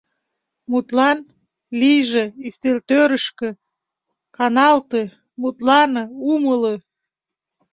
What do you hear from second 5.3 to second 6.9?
мутланЫ, умылЫ...